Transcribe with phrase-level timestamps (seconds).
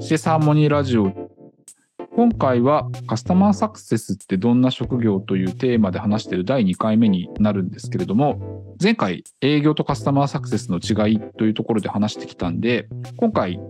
[0.00, 1.12] CS ハーモニーラジオ。
[2.16, 13.60] 今回はカスタマーサクセスってどんな職業というテーマで話している第2回目になるんですけれども、前回営業とカスタマーサクセスの違いというところで話してきたんで、今回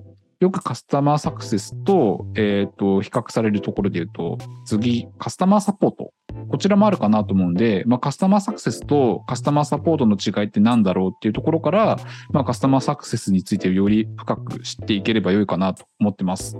[0.41, 6.14] よくカスタマーサクセスと、えー、と、比較されるところで言うと、次、カスタマーサポート。
[6.48, 11.98] こちらもあるかなと思うんで、まあ、カスタマーサクセスとカスタマーサポートの違いって何だろうっていうところから、
[12.30, 16.57] まあ、カスタマーサクセスについてより深く知っていければよいかなと思ってます。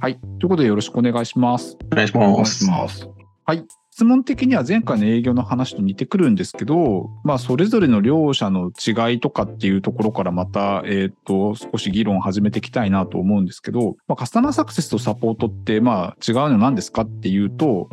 [0.00, 0.18] はい。
[0.40, 1.76] ということでよろしくお願いします。
[1.92, 2.64] お願いしお願います。
[2.64, 3.08] します。
[3.44, 3.64] はい。
[3.92, 17.90] 質問的には前回の営業の話と似てくるんですけど、まあ、それぞれの両者の違いとかっていうところからまた、えっ、と、少し議論を始めていきたいなと思うんですけど、まあ、カスタマーサクセスとサポートって、まあ、違うのは何ですかっていうと、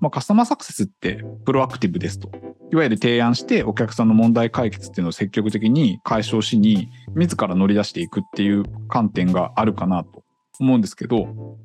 [0.00, 2.30] まあ、カスタマーサクセスってプロアクティブですと。
[2.72, 10.22] いわゆる提案してお客さんの問題解決っていうのを積極的に解消しに、自ら乗り出していくっていう観点があるかなと
[10.60, 11.56] 思うんですけど、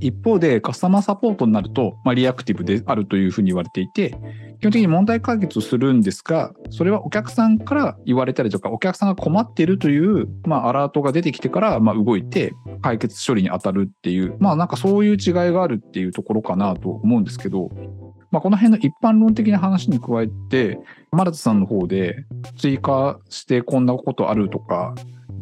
[0.00, 4.10] 一方でカスタマーサポートになると、まあ、リアクティブであるというふうに言われていて、
[4.60, 17.70] 基本的に問題解決をするんですが、それはお客さんから言われたりとか、お客さんが困っているという、まあ、アラートが出てきてから、まあ、動いて解決処理に当たるっていう、まあ、なんかそういう違いがあるっていうところかなと思うんですけど、
[18.30, 20.78] まあ、この辺の一般論的な話に加えて、
[21.10, 22.24] マルツさんの方で
[22.56, 24.94] 追加してこんなことあるとか、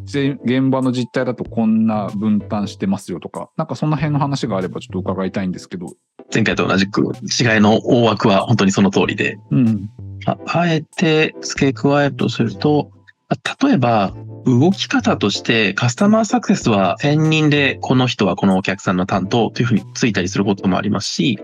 [0.09, 5.87] 現場の実態だとこんな分担してますよとか、なんかそんな辺の話があればちょっと伺いたいんですけど。
[6.33, 9.89] 前回と同じく違いの大枠は本当にその通りで、うん。
[10.25, 12.91] ああえて付け加えるとすると、
[13.29, 14.13] あ例えば、
[14.45, 21.39] 動き方としてカスタマーサクセスは専任でこの人はこのお客さんの担当というふうについたりすることもありますし、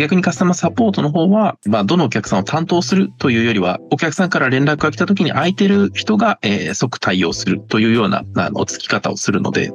[0.00, 9.72] 逆にカスタマーサポートの方は、まあ、どのお客さんを担当するというよりは、お客さんから連絡が来た時に空いてる人が、えー即対応するというような、あの、付き方をするので、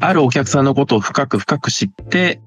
[0.00, 2.40] あるお客さんのことを深く深く知って、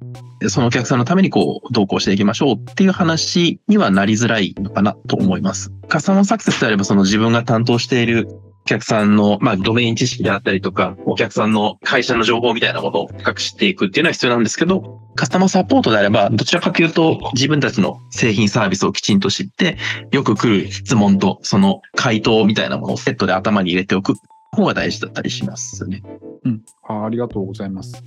[0.48, 5.72] そのお客さんのためにこう、同行していきましょうっていう話にはなりづらいのかなと思います。
[5.90, 8.28] カスタマーサクセスであれば、その自分が担当している
[8.72, 19.78] 客さんの、まあ、ドメイン知識であったりとか、お客さんの会社の情報みたいなものを深く知っていくっていうのは必要なんですけど、カスタマーサポートであれば、どちらかというと、自分たちの製品サービスをきちんと知って、
[20.12, 24.14] よく来る質問とその回答みたいなものをセットで頭に入れておく
[24.52, 26.02] 方が大事だったりしますね。
[26.46, 26.62] うん。
[26.88, 28.02] あありがとうございます。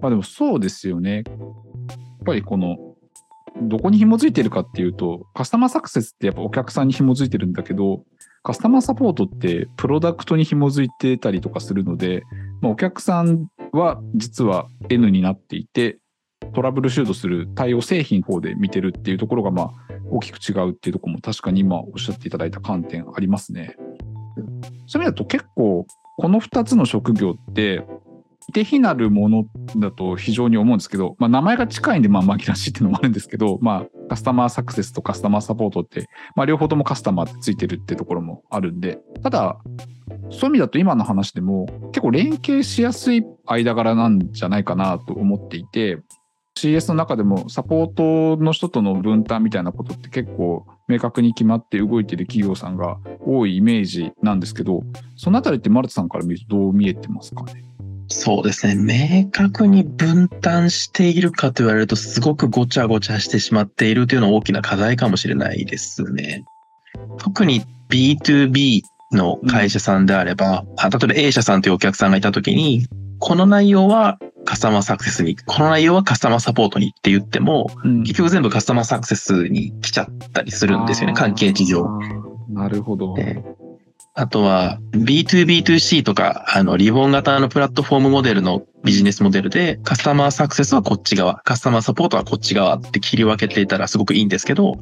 [0.00, 1.16] まあでもそうですよね。
[1.16, 1.24] やっ
[2.24, 2.76] ぱりこの、
[3.62, 8.04] どこに紐づいてるかっていうと、カスタマーサクセスってやっぱお客さんに紐づいてるんだけど、
[8.44, 12.24] カスタマーサポートってプロダクトに紐づいてたりとかするので、
[12.60, 15.98] まあ、お客さんは実は N になっていて、
[16.54, 19.72] トラブルシュートする対応製品の方で見てるっていうところがまあ
[20.10, 23.76] 大きく違うっていうところも確かに今おっしゃっていただいた観点ありますね。
[24.86, 25.86] そういう意味だと結構
[26.18, 27.82] この2つの職業って
[28.48, 29.44] 似て非なるもの
[29.76, 39.58] だと非常に思うんですけど、まあ、名前が近いんでまあ紛らしいっていうのもあるんですけど、まあ、カスタマーサクセスとカスタマーサポートって、まあ、両方ともカスタマーってついてるってところもあるんでただ
[40.30, 45.98] そういう意味だと今の話でも結構連携しやすい間柄なんじゃないかなと思っていて
[46.56, 54.82] CS の中でもサポートの人との分担みたいなことって結構明確に決まって動いてる企業さんが多いイメージなんですけど
[55.16, 57.73] そのあたりってマルトさんから見るとどう見えてますかね？
[58.08, 59.24] そうですね。
[59.24, 66.44] 明確に分担しているかと言われると、すごくごちゃごちゃしてしまっているというのは大きな課題かもしれないですね。
[67.18, 68.82] 特に B2B
[69.12, 72.86] の会社さんであれば、あ例えば A 社さんというお客さんがいたときに、
[73.18, 81.86] この内容はカスタマーサクセスに、この内容はカスタマーサポートにって言っても、うん結局全部カスタマーサクセスに来ちゃったりするんですよね、関係事情。
[82.50, 83.14] なるほど。
[83.14, 83.42] で
[84.16, 94.76] あとは B2B2C とか、あの、リボン型のプラットフォームモデルのビジネスモデルで、カスタマーサクセスはこっち側、カスタマーサポートはこっち側って切り分けていたらすごくいいんですけど、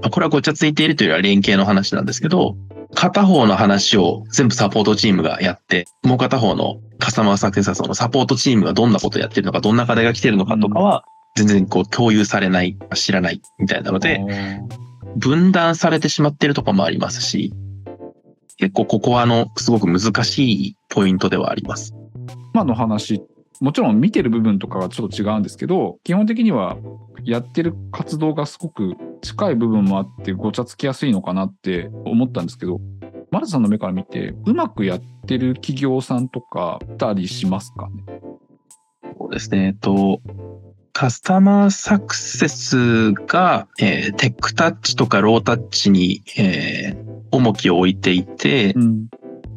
[0.00, 2.56] まあこれはごちゃついているというよりは連携の話なんですけど、
[2.94, 11.04] 片方の話を全部サポートチームがやって、もう片方のカスタマーサクセスはそのサポートチームがどんなことをやってるのか、どんな課題が来てるのかとかは、
[11.36, 14.20] 全然こう共有されない、知らないみたいなので、
[15.16, 17.52] 分断されてしまっているところもありますし、
[18.62, 21.96] 結構ここはあの、すごく難しいポイントではあります。
[22.54, 23.20] 今の話
[23.60, 26.76] もちろん見てる部分とかはちょっと違うんですけど基本的には
[27.24, 32.80] やってる活動がすごく近い部分もあってごちゃつきやすいのかなって思ったんですけど
[33.32, 38.04] マルさんの目から見てうまくやってる企業さんとかいたりしますかね？
[39.18, 39.66] そうですね。
[39.66, 40.20] えっと、
[40.92, 49.06] カスタマーサクセスが、えーテックタッチとかロータッチに、えー重きを置いていて、うん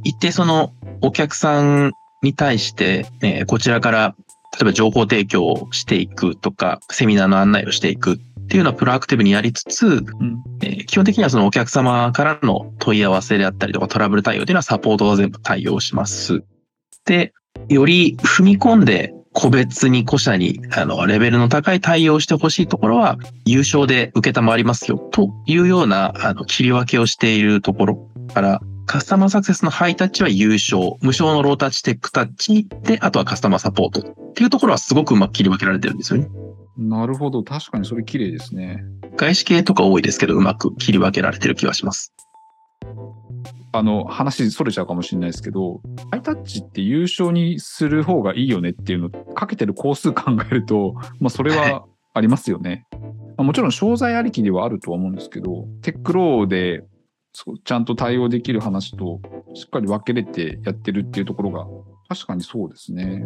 [0.07, 1.92] 一定そのお客さん
[2.22, 4.16] に対して、えーこちらから
[4.54, 8.18] 例えば情報提供をしていくとか、セミナーの案内をしていくっ
[8.48, 10.44] ていうのはプロアクティブにやりつつ、うん。
[10.62, 16.44] えー基本的にはそのお客様からの問い合わせであったりとかトラブル対応っていうのはサポートが全部対応します。
[17.06, 17.33] で、
[17.68, 36.30] より踏み込んで個別に個社にあのレベルの高い対応をしてほしいところは優勝で受けたまわりますよというようなあの切り分けをしているところからカスタマーサクセスのハイタッチは優勝、無償のロータッチ、テックタッチで、あとはカスタマーサポートっていうところはすごくうまく切り分けられてるんですよね。
[36.78, 37.44] なるほど。
[37.44, 38.84] 確かにそれ綺麗ですね。
[39.18, 42.14] 外資系とか多いですけど、うまく切り分けられてる気はします。
[43.77, 45.81] あの、話それちゃうかもしれないですけど、
[46.12, 52.88] ハイタッチって優勝にする方がいいよねっていうの、かけてる工数考えると、まあ、それはありますよね。
[52.92, 53.00] ま
[53.39, 56.83] あもちろん商材ありきではあるとは思うんですけど、テックローで
[57.66, 59.19] ちゃんと対応できる話と、
[59.54, 61.66] しっかり分けれてやってるっていうところが、
[62.07, 63.25] 確かにそうですね。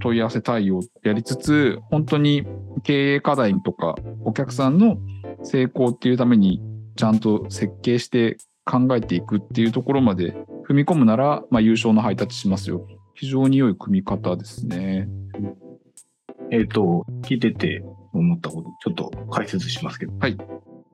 [0.00, 2.46] 問い合わせ対応やりつつ、本当に
[2.82, 3.94] 経営課題とか、
[4.24, 4.98] お客さんの
[5.42, 6.60] 成功っていうために、
[6.96, 10.34] ちゃんと設計して考えていくっていうところまで
[10.68, 12.86] 踏み込むなら、まあ、優勝のハイタッチしますよ。
[13.14, 15.08] 非常に良い組み方ですね。
[16.50, 20.12] えっ、と、聞いてて思ったこと、ちょっと解説しますけど。
[20.18, 20.36] はい。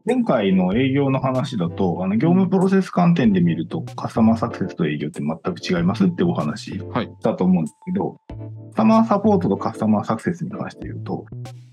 [0.07, 7.11] 前回の営業の話だと、あの業務プロセス観点で見ると、カスタマーサクセスと営業って全く違いますってお話はい。
[7.23, 8.35] だと思うんですけど、カ
[8.73, 11.27] スタマーサポートとカスタマーサクセスに関して言うと、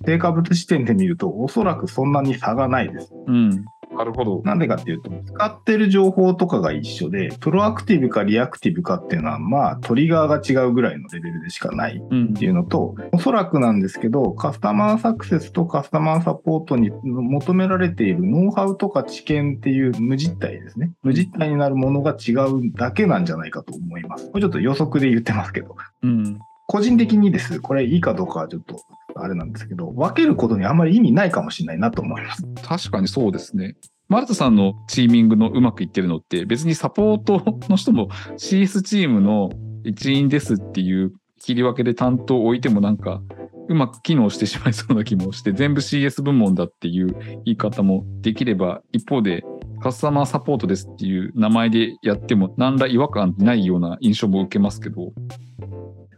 [0.05, 3.13] 成果物視点で見ると、おそらくそんなに差がないです。
[3.27, 3.65] うん。
[3.97, 4.41] なるほど。
[4.43, 20.91] なんでかっていうと、使ってる情報とかが一緒で、プロアクティブかリアクティブかっていうのは、まあ、トリガーが違うぐらいのレベルでしかないうんっていうのと、おそらくなんですけど、カスタマーサクセスとカスタマーサポートに求められているノウハウとか知見っていう無実体ですね。
[21.01, 24.29] 無実体になるものが違うだけなんじゃないかと思います。
[24.29, 26.39] これちょっと予測で言ってますけど、うん。
[26.67, 27.61] 個人的にです。
[27.61, 28.75] これいいかどうかはちょっと
[29.23, 32.43] あれなんですけど、分けることにあんまり意味ないかもしれないなと思います。
[32.63, 33.75] 確かにそうですね。
[34.09, 39.49] マルタさんのチーミングのうまくいってるのって別にサポートの人も CS チームの
[39.83, 43.21] 一員ですっていう切り分けで担当を置いてもなんか
[43.67, 49.43] うまく機能してしまいそうな気もして全部 CS 部門だっていう言い方もできれば一方で
[49.81, 55.11] カスタマーサポートですっていう名前でやっても何ら違和感ないような印象も受けますけど。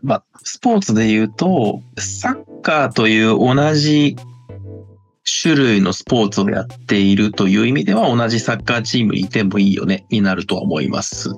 [0.02, 4.16] まあ、スポーツで言うと、サッカーという同じ
[5.42, 11.30] 種類のスポーツをやっているという意味では同じサッカーチームにいてもいいよね、になるとは思います。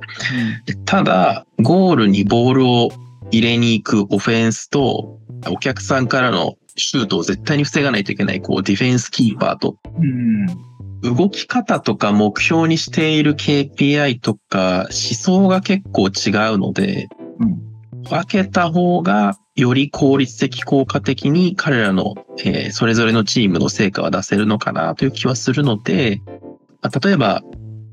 [0.66, 2.90] でただ、ゴールにボールを
[3.32, 5.20] 入れに行くオフェンスと、
[5.50, 10.46] お客さんからのシュートを絶対に防がないといけない、こう、ディフェンスキーパーと、うん。
[11.02, 17.10] 動き方とか目標にしている KPI とか思想が結構違うので、
[17.40, 17.71] うん
[18.12, 26.22] 分けた方がより効率的効果的に彼らの、えーそれぞれのチームの成果は出せるのかなという気はするので、
[26.82, 27.42] まあ例えば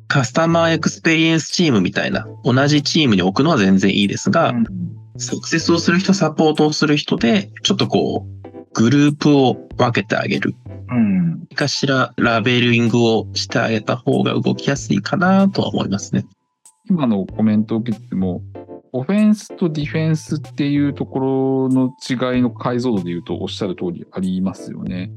[0.09, 4.55] カスタマーエクスペリエンスチームみたいな同じチームに置くのは全然いいですが、
[5.19, 10.55] サクセスをする人、サポートをする人で、ちょっとこう、グループを分けてあげる。
[10.91, 11.29] うん。
[11.31, 16.25] 何かしらラベリングをしてあげた方が動きやすいかなとは思いますね。
[16.89, 18.43] 今のコメントを受けてても、
[18.93, 25.11] オフェンスとディフェンスっていうところの違いの解像度で言うとおっしゃる通りありますよね。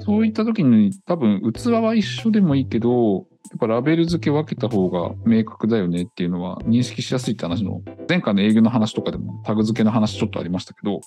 [0.00, 3.20] そういった時に多分器は一緒でもいいけど、や
[3.56, 11.00] っぱラベル付け分けた方が明確だよねっていうのは認識しやすいって話の、前回の営業の話とかでもタグ付けの話ちょっとありましたけど、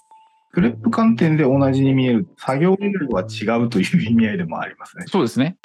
[0.53, 5.03] プレップ観点で同じに見える、作業レベルは違うという意味合いでもありますね。
[5.07, 5.57] そうですね。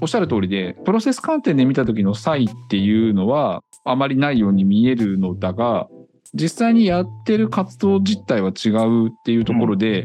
[0.00, 5.88] おっしゃる通りで、プロセス観点で見た時の差異っていうのはあまりないように見えるのだが、
[6.34, 10.04] 実際にやってる活動実態は違うっていうところで、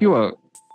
[0.00, 0.34] 要は、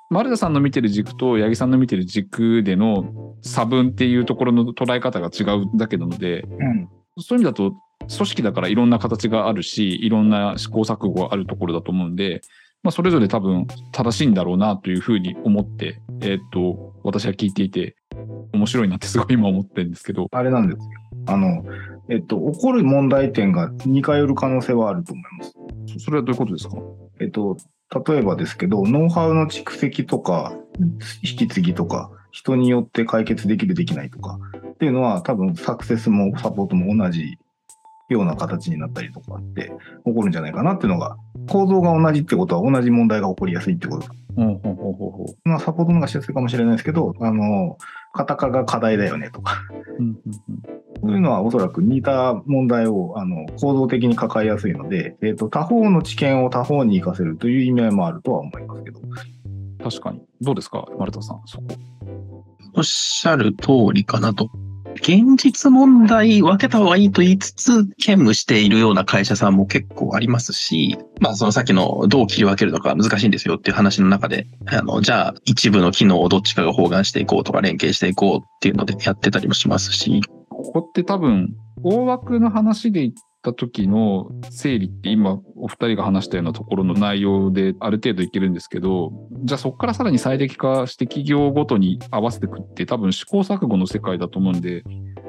[0.09, 6.89] 丸田さんの見てる軸と八木さんの見てる軸での差分っていうところの捉え方が違うだけなので、うん。
[7.19, 12.41] そういう意味だと、組織だからいろんな形があるし、いろんな試行錯誤があるところだと思うんで、
[12.83, 17.95] まあ、それぞれ多分正しいんだろうなというふうに思って、えーっと、私は聞いていて、
[18.53, 20.83] 面白いなってすごい今思ってるんですけど、あれなんですよ。
[21.25, 21.65] あの、
[22.09, 25.53] えっと、起こる問題点が似通る可能性はあると思います。
[25.99, 26.77] そそれはどういうことですか？
[27.19, 27.57] えっと、
[28.07, 30.53] 例えばですけど、ノウハウの蓄積とか、
[31.23, 37.37] 引き継ぎとか、人によって解決できる、できないとか、っていうのは多分サクセスもサポートも同じ
[38.09, 39.71] ような形になったりとかって
[40.05, 41.15] 起こるんじゃないかなっていうのが、
[41.47, 44.07] 構造が同じってことは同じ問題が起こりやすいってこと。
[44.35, 47.77] ほうほうほうほうほまあ、サポートの方がしやすいかもしれないですけど、あの、
[48.13, 49.57] カタカが課題だよねとか、
[49.99, 50.03] う。
[50.03, 50.15] うんうん
[50.49, 59.01] うんそういうのはおそらく似た問題をあの構造的に抱えやすいので、えーと、他方の知見を他方に活かせるという意味合いもあるとは思いますけど。
[59.83, 60.21] 確かに。
[60.39, 61.65] どうですか、丸田さん、そこ。
[62.75, 64.49] おっしゃる通りかなと。
[64.95, 80.21] 現実問題分けた方がいいと言いつつ、兼務しているような会社さんも結構ありますし、まあそのさっきのどう切り分けるのか難しいんですよっていう話の中で、あの、じゃあ一部の機能をどっちかが包含していこうとか連携していこうっていうのでやってたりもしますし。
[80.49, 89.11] ここって多分、大枠の話で言った時の整理って今お二人が話したようなところの内容である程度いけるんですけど、
[89.43, 94.83] じゃあそこからさらに最適化して企業ごとに合わせてくって多分試行錯誤の世界だと思うんで、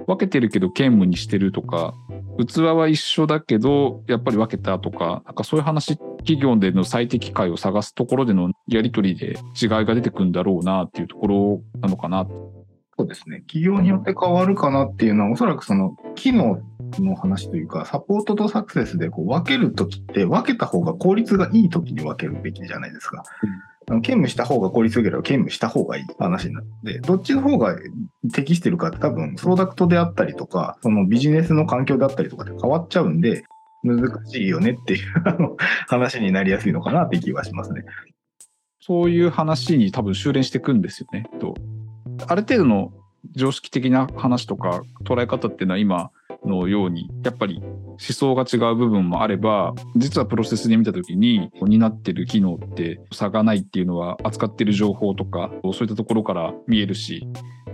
[0.07, 1.95] 分けてるけど兼務にしてるとか、
[2.39, 12.27] 器は一緒だけど、やっぱり分けたとか、なんかそういう話、企業での最適解を探すところでのやり取りで違いが出てくるんだろうなっていうところなのかな。
[12.97, 13.41] そうですね。
[13.41, 16.61] 企業によって変わるかなっていうのは、おそらくその機能
[16.99, 23.25] の話というか、サポートとサクセスでこう分けるときって、分けた方が効率がいいときに分けるべきじゃないですか。
[23.89, 27.77] うん、兼務した方が効率よければ兼務した方がいい話になって、どっちの方が
[28.33, 33.45] 適してるかって多分、プロダクトであったりとか、そのビジネスの環境であったりとかで変わっちゃうんで、
[33.83, 35.01] 難しいよねっていう
[35.89, 37.85] 話になりやすいのかなって気はしますね。
[38.81, 41.25] そういう話に多分修練していくんですよね。
[41.41, 41.55] と
[42.27, 42.93] ある程度の
[43.33, 46.11] 常識的な話とか捉え方っていうのは今
[46.45, 57.27] のようにやっぱり思想が違う部分もあれば実はプロセスで見た時に担ってる機能って差がないっていうのは扱ってる情報とかそういったところから見えるし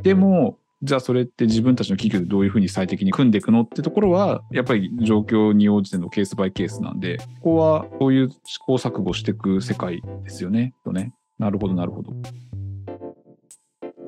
[0.02, 12.12] でもじゃあそれって自分たちの企業でどういうふうに最適に組んでいくのってところはやっぱり状況に応じてのケースバイケースなんでここはそういう試行錯誤していく世界ですよねとねなるほどなるほど。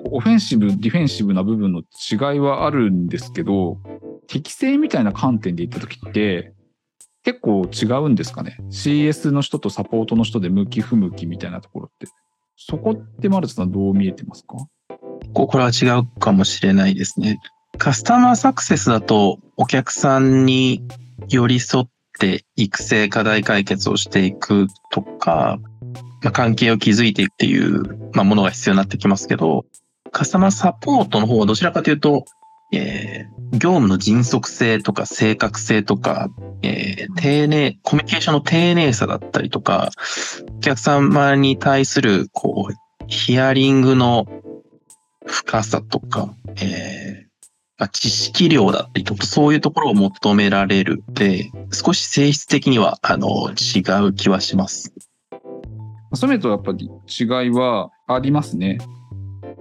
[0.05, 3.79] オフェンシブ、ディフェンシブな部分の違いはあるんですけど、
[4.27, 6.53] 適正みたいな観点で言った時って、
[7.25, 12.07] 結構違うんですかね ?CS の人とサポートの人で向き不向きみたいなところって。
[12.57, 14.57] そこってマルツさんどう見えてますか？
[15.33, 17.41] これは違うかもしれないですね。
[17.79, 20.83] カスタマーサクセスだとお客さんに
[21.29, 21.87] 寄り添っ
[22.19, 25.59] て育成課題解決をしていくとか、
[26.23, 29.65] まあ、関係を築いていくっていう、まあ、ものが必要になってきますけど、
[30.13, 32.27] カスタマーサポートの方はどちらかというと、
[32.71, 36.29] えー、業務の迅速性とか正確性とか、
[36.63, 39.91] えー、丁寧、コミュニケーションの丁寧さだったりとか、
[40.59, 42.75] お客様に対する、こう、
[43.09, 44.27] ヒアリングの
[45.27, 54.95] 深さとか、えー、知識量だったりとか、そういうところを求められるで、少し性質的には、あの、違う気はします。
[56.15, 58.79] そういう意味とやっぱり違いはありますね。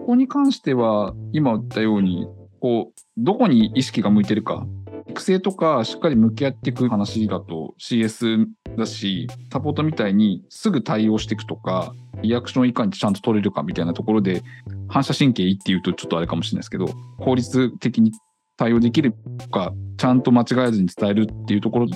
[0.02, 2.28] ここに関しては、今言ったように、
[2.60, 4.66] こう、どこに意識が向いてるか、
[5.08, 11.94] 育成とかしっかり向き合っていく話だと CS だし、サポートみたいにすぐ対応していくとか、
[12.24, 14.42] リアクションいかにちゃんと取れるかみたいなところで、
[14.88, 16.88] 反射神経いいっていうとちょっとあれかもしれないですけど、
[17.20, 18.12] 効率的に
[18.58, 21.88] 対応できるとか、ちゃんと間違えずに伝えるっていうところ、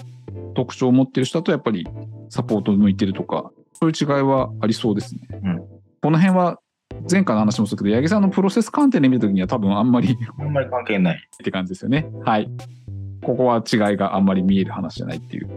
[0.53, 1.87] 特徴を持ってる人だとやっぱり
[2.29, 5.21] サポート向いてるとか、そういう違いはありそうですね。
[5.43, 5.57] うん、
[6.01, 6.59] この辺は
[7.09, 12.07] 前回の話もそうですけど、八木さんのプロセス観点で見るときには多分あんまりあんまり関係ないって感じですよね。
[12.23, 12.49] はい。
[13.23, 15.49] ここは違いがあんまり見える話じゃないっていう。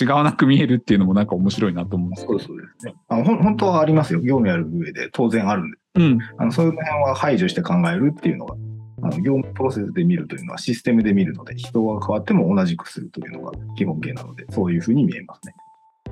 [0.00, 2.24] 違わなく見えるっていうのもなんか面白いなと思います。
[2.26, 2.94] そうそうですね。
[3.08, 4.20] あの本当はありますよ。
[4.20, 5.78] 業務やる上で当然あるんで。
[5.96, 6.18] うん。
[6.38, 8.56] あのそういう辺は排除して考えるっていうのが、
[9.02, 15.54] あの業務プロセスで見るというのはシステムで見るので、人が変わっても同じくするというのが基本形なので、そういうふうに見えますね。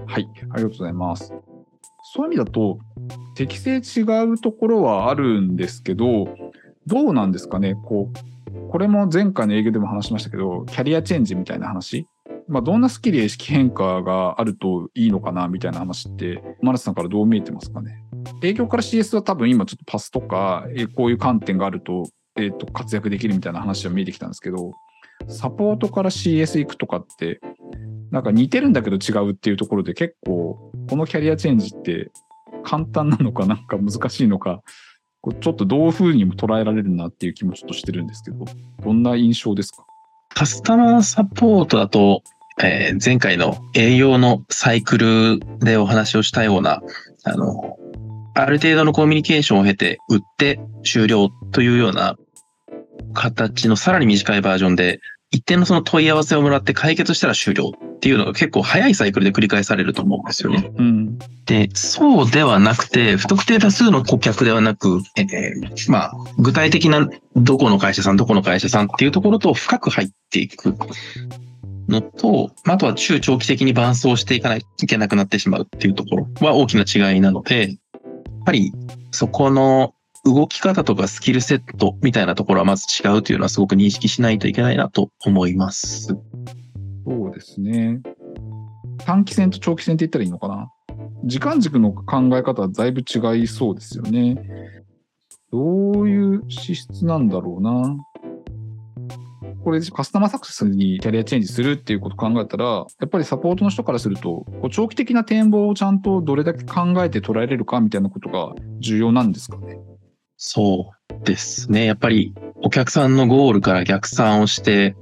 [0.06, 0.28] はい。
[0.32, 1.32] ありがとうございます。
[2.14, 2.78] そういう意味だと、
[3.34, 6.28] 適性違うところはあるんですけど、
[6.86, 12.06] どうなんですかね、こう、これも前回の営業でも話しましたけど、キャリアチェンジみたいな話、
[12.48, 18.02] まあ、どんなスキルや意識変化があるといいのかなみたいな話って、マルスさんからどう見えてますかね？
[18.42, 20.66] 営業から CS は多分今ちょっとパスとか、
[20.96, 24.72] こういう観点があると、えー、と活躍できるみたいな話は見えてきたんですけど、
[25.28, 27.40] サポートから CS 行くとかって、
[28.10, 32.10] なんか似てるんだけど違うっていうところで結構このキャリアチェンジって
[32.62, 34.62] 簡単なのかなんか難しいのか
[35.40, 38.44] ちょっとどういうふうにも捉えられるなっていう気もちょっとしてるんですけど
[38.82, 39.84] どんな印象ですか？
[40.34, 42.22] カスタマーサポートだと、
[42.60, 46.82] えー、前回の営業のサイクルでお話をしたような
[47.24, 47.76] あの
[48.34, 52.16] ある程度のコミュニケーションを経て売って終了というような
[53.12, 55.00] 形のさらに短いバージョンで
[55.32, 60.72] 一定のその問い合わせをもらって解決したら終了っっていうのが結構早いサイクルで繰り返されると思うんですよね。
[60.76, 61.18] うん。
[61.46, 70.74] で、そうではなくて、不特定多数の顧客ではなく、えーまあ、具体的などこの会社さん、どこの会社さんっていうところと深く入っていく
[71.86, 77.78] のと、まああとは中長期的に伴走していかないといけなくなってしまうっていうところは大きな違いなので、やっ
[78.44, 78.72] ぱり
[79.12, 86.06] そこの動き方とかスキルセットみたいなところはまず違うというのはすごく認識しないといけないなと思います。
[86.06, 88.00] そうですね。
[89.04, 90.70] 短期戦と長期戦って言ったらいいのかな。
[91.24, 94.36] 時間軸の考え方はだいぶ違いそうですよね。
[95.50, 97.96] どういう資質なんだろうな。
[99.64, 109.78] これカスタマーサクセスにキャリアチェンジするっていうことを考えたら、やっぱりサポートの人からすると、長期的な展望をちゃんとどれだけ考えて捉えれるかみたいなことが重要なんですかね。
[110.44, 111.84] そうですね。
[111.84, 112.34] やっぱり
[112.64, 114.96] お客さんのゴールから逆算をして、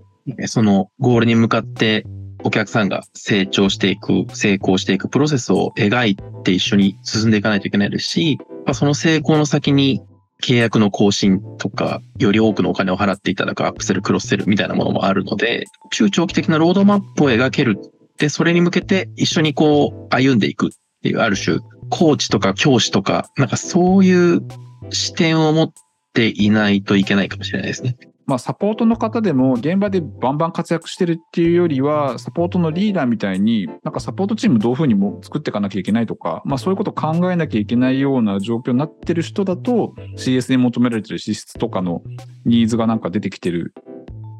[0.44, 2.04] そのゴールに向かって
[2.44, 10.02] お客さんが成長していく、成功していくプロセスを描いて一緒に進んでいかないといけないですし、まあその成功の先に
[10.42, 17.78] 契約の更新とか、より多くのお金を払っていただくアップセル、クロスセルみたいなものもあるので、中長期的なロードマップを描ける。
[18.18, 20.70] で、それに向けて一緒にこう歩んでいくっ
[21.02, 24.42] ていう、ある種、コーチとか教師とか、なんかそういう
[24.90, 25.72] 視点を持っ
[26.12, 27.96] ていないといけないかもしれないですね。
[28.30, 42.02] まあ、サポートの方でも現場でバンバン活躍してるっていうよりは、サポートのリーダーみたいに、なんかサポートチームどういうふうにも作っていかなきゃいけないとか、まあそういうことを考えなきゃいけないような状況になってる人だと、CS に求められてる資質とかの
[42.44, 43.74] ニーズがなんか出てきてる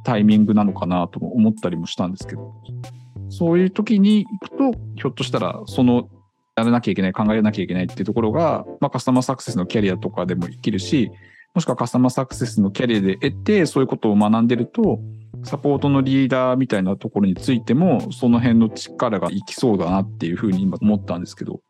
[0.05, 2.55] タイミングなのかなとも思ったりもしたんですけど、
[3.29, 6.09] そういう時に行くと、ひょっとしたらその
[6.61, 11.11] やらなきゃいけない、考えなきゃいけないっていうところが、まあカスタマーサクセスのキャリアとかでも生きるし、
[11.55, 15.01] もしくはカスタマーサクセスのキャリアで得て、そういうことを学んでると、
[15.45, 21.61] サポートのリーダーみたいなところについても、その辺の力がいきそうだなっていうふうに今思ったんですけど。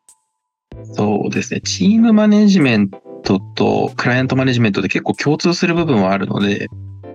[0.92, 1.60] そうですね。
[1.60, 2.90] チームマネジメン
[3.22, 6.68] トとクライアントマネジメントで結構共通する部分はあるので、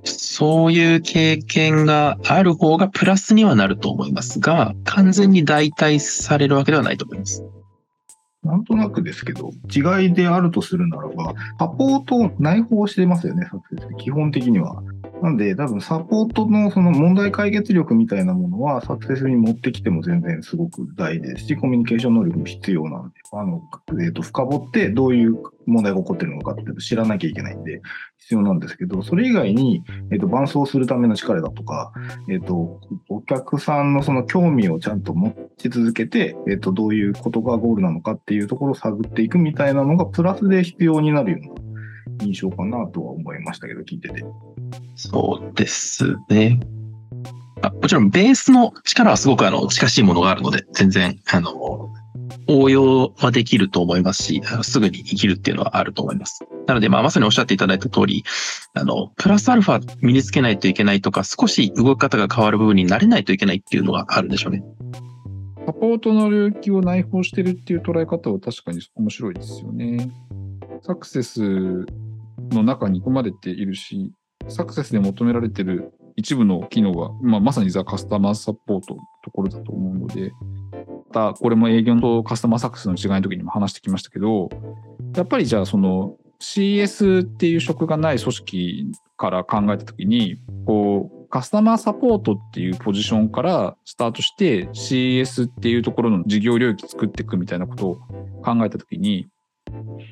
[0.04, 7.44] そういう経験がある方がプラスにはなると思いますが、完全に代替されるわけではないと思います。
[8.46, 14.82] なんとなくですけど、違いであるとするならば、サポート内包してますよね、サクセスって基本的には。
[15.22, 23.62] なんで、多分サポートのその問題解決力みたいなものは、サクセスに持ってきても全然すごく大事ですし、コミュニケーション能力も必要なんで、あの、
[24.02, 27.82] えっ、と、深掘ってどういう問題が起こってるのかっていうのを知らなきゃいけないんで、
[28.18, 31.92] 必要なんですけど、それ以外に、えっ、と、伴走するための力だとか、
[32.30, 44.24] えっ、と、お客さんのその興味をちゃんと持ち続けて、えっ、と、どういうことがゴールなのかっていうところを探っていくみたいなのが、プラスで必要になるような印象かなとは思いましたけど、聞いてて。
[44.96, 46.60] そうですね。
[47.62, 51.90] あもちろんベースの力はすごくあの近しいものがあるので、全然あの
[52.48, 56.46] 応用はできると思いますし、すぐに生きるっていうのはあると思います。
[56.68, 58.24] なので、まあ、まさにおっしゃっていただいた通り、
[58.74, 64.64] あの、プラスアルファ身につけないといけないとか、少し動き方が変わる部分になれないといけないっていうのがあるんでしょうね。
[65.66, 70.12] サポートの領域を内包してるっていう捉え方は確かに面白いですよね。
[70.84, 71.42] サクセス
[72.52, 74.12] の中に含まれているし、
[74.48, 80.32] サクセスで求められてる一部の機能は、まあ、まさにザ・カスタマーサポートのところだと思うので、
[81.34, 84.50] これも営業とカスタマーサックスの違いの時にも話してきましたけど、
[85.16, 97.96] やっぱりじゃあその CS っていう職がない組織から考えた時に、こう、カスタマーサポートっていうポジションからスタートして CS っていうところの事業領域作っていくみたいなことを
[98.44, 99.28] 考えた時に、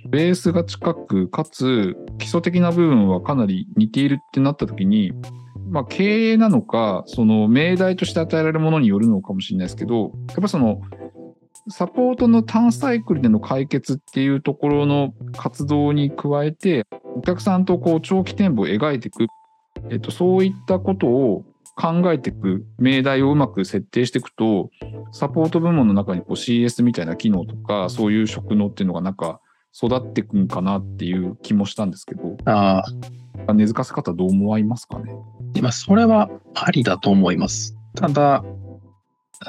[0.09, 5.13] ベースが近く、かつ基礎的な部分はかなり似ているってなった時に、
[5.69, 10.81] まあ経営なのか、その命題として与えられるものによるのかもしれないですけど、やっぱその
[11.69, 19.27] サポートの単サイクルでの解決っていうところの活動に加えて、お客さんとこう長期展望を描いていく、
[19.89, 21.45] えっと、そういったことを
[21.75, 24.71] 考えていく、命題をうまく設定していくと、
[25.13, 29.39] サポート部門の中にこう CS みたいな機能とか、そういう職能っていうのがなんか
[29.75, 32.83] 育っていくんかなっていう気もしたんですけど、あ
[33.47, 35.11] あ、根付かせ方どう思いますかね？
[35.61, 37.75] まあ、それはありだと思います。
[37.95, 38.43] ただ、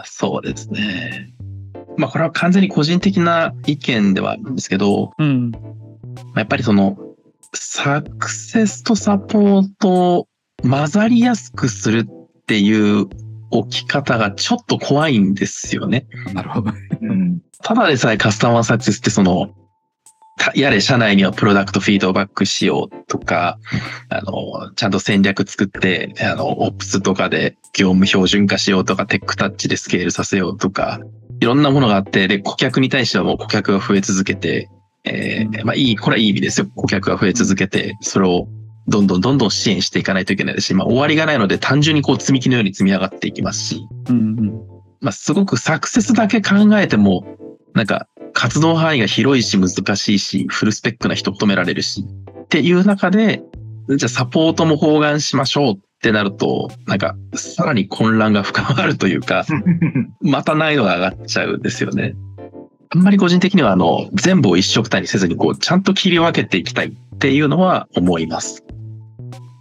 [0.04, 1.34] そうですね。
[1.96, 5.50] まあ、これは完全に個人的な意見ではあるんですけど、うん。
[5.50, 5.58] ま
[6.36, 6.98] あやっぱりその、
[7.54, 10.28] サクセスとサポートを
[10.62, 13.06] 混ざりやすくするっていう
[13.50, 16.06] 置き方がちょっと怖いんですよね。
[16.32, 16.72] なるほど。
[17.00, 17.40] うん。
[17.62, 19.52] ただでさえカスタマーサクセスってその、た
[20.54, 23.58] やれ社内にはプロダクトフィードバックしようとか、
[24.08, 31.00] あの、ちゃんと戦略作って、あの、オプスとかで業務標準化しようとか、テックタッチでスケールさせようとか、
[31.40, 34.68] いろんなものがあって、で、顧客に対してはもう顧客が増え続けて、
[35.04, 36.66] えーうんまあいい、これはいい意味ですよ。
[36.74, 38.48] 顧客が増え続けて、それを
[38.88, 44.74] どんどんどんどん支援していかないといけないですし、まあ終わりがないので単純にこう積み木のように積み上がっていきますし、うんうん。
[45.00, 47.36] まあ、すごくサクセスだけ考えても、
[47.74, 52.04] なんか、活動範囲が広いし難しいし、フルスペックな人求められるし、
[52.42, 53.42] っていう中で、
[53.88, 59.46] じゃあサポートも包含しましょうってなると、なんか、さらに混乱が深まるというか、
[60.20, 62.14] また難易度が上がっちゃうんですよね。
[62.90, 68.64] あんまり個人的には、あの、全部を一色単にせずに、こう、ちゃんと切り分けていきたいっていうのは思います。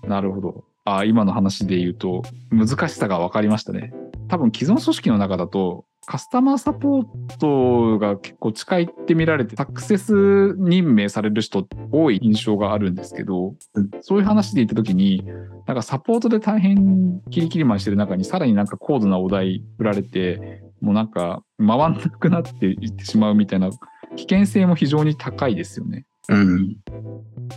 [0.08, 0.64] なるほど。
[0.86, 3.94] あ今の話で言うと、難しさが分かりましたね。
[4.28, 15.24] 多分既存組織の中だと、カスタマーサポートが結構近いって見られて、サクセス任命される人多い印象があるんですけど、うんそういう話で言った時に、
[15.66, 23.70] なんかサポートで大変キリキリマンしてる中に、さらになんか高度なお題振られて、もうなんか回んなくなっていってしまうみたいな
[24.16, 26.06] 危険性も非常に高いですよね。
[26.30, 26.78] うん。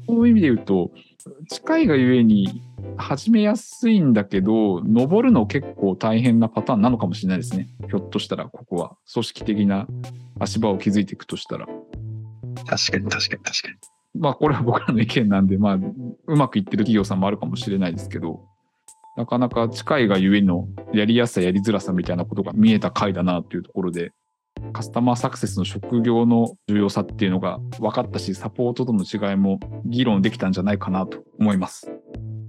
[0.06, 0.90] そういう意味で言うと、
[1.48, 2.62] 近いがゆえに
[2.96, 7.68] 始めやすいんだけど、登るの結構大変なパターンなのかもしれないですね。
[7.88, 8.96] ひょっとしたら、ここは。
[9.12, 9.86] 組織的な
[10.40, 11.66] 足場を築いていくとしたら。
[12.66, 14.20] 確かに確かに確かに。
[14.20, 18.44] まあ、これは僕らの意見なんで、まあ、うまくいってる企業さんもあるかもしれないですけど、
[19.16, 24.12] なかなか近いがゆえのやりやすさ、やりづらさみたいなことが見えた回だなというところで、
[24.72, 31.90] カスタマーサクセスの職業の重要さっていうのが分かったし、サポートとの違いも議論できたんじゃないかなと思います。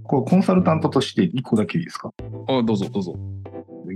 [0.04, 2.12] これコンサルタントとして一個だけいいですか？
[2.48, 3.14] あどうぞどうぞ。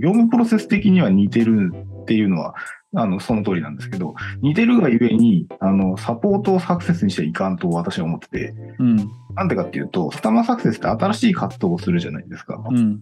[0.01, 1.71] 業務プロセス的には似てる
[2.01, 2.55] っていうのは、
[2.95, 8.95] あの、その通りなんですけど、似てるがゆえに、あの、サポートをサクセスにしてはいかんと私は思ってて、うん。
[9.35, 12.63] なんでかっていうと、カスタマーサクセスって新しい活動をするじゃないですか。
[12.69, 13.01] うん。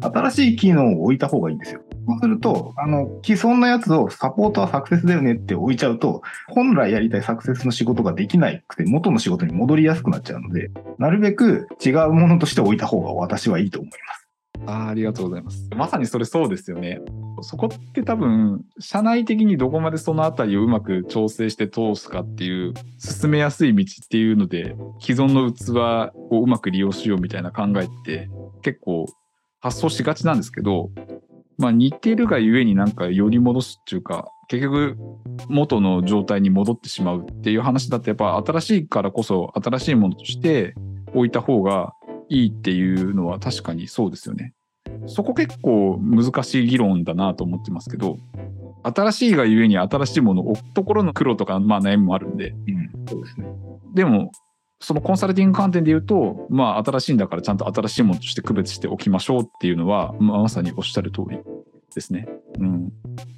[0.00, 1.82] 新しい機能を置いた方がいいんですよ。
[2.06, 14.22] そうすると、あの、既存のやつをサポートはサクセスだよねって置いちゃうと、本来やりたいサクセスの仕事ができなくて、元の仕事に戻りやすくなっちゃうので、なるべく違うものとして置いた方が私はいいと思います。
[14.66, 15.68] あありがとうございます。
[15.76, 17.00] まさにそれそうですよね。
[17.40, 28.28] そこって多分、社内的にどこまでそのあたりをうまく調整して通すかっていう、進めやすい道っていうので、既存の器をうまく利用しようみたいな考えって
[28.62, 29.06] 結構
[29.60, 30.90] 発想しがちなんですけど、
[31.58, 34.96] まあ似てるがゆえになんかより戻すっていうか、結局
[35.48, 40.74] 元の状態に戻ってしまうっていう話だとやっぱ新しいからこそ新しいものとして
[41.14, 41.94] 置いた方が
[42.28, 44.54] いいっていうのは確かにそうですよね。
[45.06, 48.18] そこ結構難しい議論だなと思ってますけど、
[48.82, 53.46] 新しいがゆえに新しいものを置くところの苦労とか、まあ悩みもあるんで、うん、そうですね。
[53.94, 54.32] でも、
[54.82, 61.38] そのコンサルティング観点で言うと、まあ新しいんだからちゃんと新しいものとして区別しておきましょうっていうのは、まあ、まさにおっしゃる通り
[61.94, 62.28] ですね。
[62.58, 62.92] うん。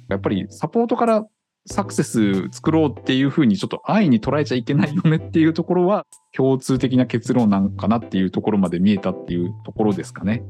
[0.09, 1.25] やっぱりサポートから
[1.67, 10.43] サクセス作ろうっていうふうにちょっと安易に捉えちゃいけないよねっていうところは共通的な結論なんかなっていうところまで見えたっていうところですかね。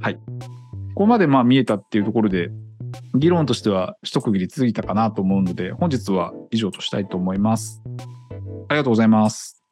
[0.00, 0.16] はい。
[0.16, 0.22] こ
[0.94, 2.50] こまでまあ見えたっていうところで
[3.14, 7.82] 議論としては一区切りついたかなと思うので本日は以上としたいと思います。
[8.68, 9.62] ありがとうございます。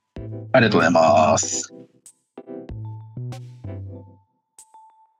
[0.52, 1.79] ありがとうございます。